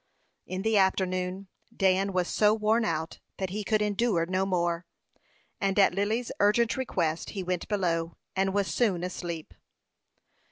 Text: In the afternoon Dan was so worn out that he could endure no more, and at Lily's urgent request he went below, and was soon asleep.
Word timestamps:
In 0.47 0.63
the 0.63 0.77
afternoon 0.79 1.47
Dan 1.77 2.11
was 2.11 2.27
so 2.27 2.55
worn 2.55 2.83
out 2.85 3.19
that 3.37 3.51
he 3.51 3.63
could 3.63 3.83
endure 3.83 4.25
no 4.25 4.47
more, 4.47 4.87
and 5.59 5.77
at 5.77 5.93
Lily's 5.93 6.31
urgent 6.39 6.75
request 6.75 7.29
he 7.37 7.43
went 7.43 7.67
below, 7.67 8.17
and 8.35 8.51
was 8.51 8.65
soon 8.65 9.03
asleep. 9.03 9.53